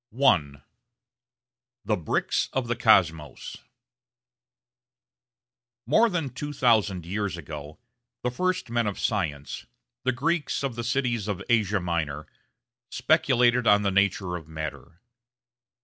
§1 0.09 0.63
The 1.85 1.95
Bricks 1.95 2.49
of 2.53 2.67
the 2.67 2.75
Cosmos 2.75 3.57
More 5.85 6.09
than 6.09 6.31
two 6.33 6.53
thousand 6.53 7.05
years 7.05 7.37
ago 7.37 7.77
the 8.23 8.31
first 8.31 8.71
men 8.71 8.87
of 8.87 8.97
science, 8.99 9.67
the 10.03 10.11
Greeks 10.11 10.63
of 10.63 10.73
the 10.75 10.83
cities 10.83 11.27
of 11.27 11.43
Asia 11.49 11.79
Minor, 11.79 12.25
speculated 12.89 13.67
on 13.67 13.83
the 13.83 13.91
nature 13.91 14.35
of 14.35 14.47
matter. 14.47 15.01